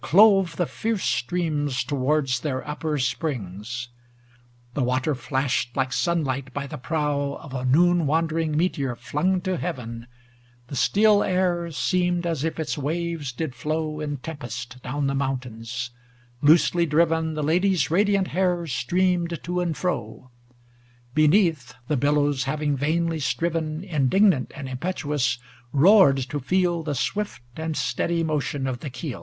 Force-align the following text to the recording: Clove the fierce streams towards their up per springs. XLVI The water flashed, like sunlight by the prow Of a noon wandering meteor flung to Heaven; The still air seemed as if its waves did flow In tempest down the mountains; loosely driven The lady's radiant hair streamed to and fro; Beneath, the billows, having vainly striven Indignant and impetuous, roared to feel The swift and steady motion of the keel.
Clove 0.01 0.55
the 0.55 0.65
fierce 0.65 1.03
streams 1.03 1.83
towards 1.83 2.39
their 2.39 2.67
up 2.67 2.79
per 2.79 2.97
springs. 2.97 3.89
XLVI 4.01 4.73
The 4.73 4.83
water 4.83 5.13
flashed, 5.13 5.77
like 5.77 5.93
sunlight 5.93 6.51
by 6.55 6.65
the 6.65 6.79
prow 6.79 7.33
Of 7.39 7.53
a 7.53 7.65
noon 7.65 8.07
wandering 8.07 8.57
meteor 8.57 8.95
flung 8.95 9.41
to 9.41 9.57
Heaven; 9.57 10.07
The 10.69 10.75
still 10.75 11.21
air 11.23 11.69
seemed 11.69 12.25
as 12.25 12.43
if 12.43 12.59
its 12.59 12.79
waves 12.79 13.31
did 13.31 13.53
flow 13.53 13.99
In 13.99 14.17
tempest 14.17 14.81
down 14.81 15.05
the 15.05 15.13
mountains; 15.13 15.91
loosely 16.41 16.87
driven 16.87 17.35
The 17.35 17.43
lady's 17.43 17.91
radiant 17.91 18.29
hair 18.29 18.65
streamed 18.65 19.39
to 19.43 19.59
and 19.59 19.77
fro; 19.77 20.31
Beneath, 21.13 21.75
the 21.87 21.95
billows, 21.95 22.45
having 22.45 22.75
vainly 22.75 23.19
striven 23.19 23.83
Indignant 23.83 24.51
and 24.55 24.67
impetuous, 24.67 25.37
roared 25.71 26.17
to 26.31 26.39
feel 26.39 26.81
The 26.81 26.95
swift 26.95 27.43
and 27.55 27.77
steady 27.77 28.23
motion 28.23 28.65
of 28.65 28.79
the 28.79 28.89
keel. 28.89 29.19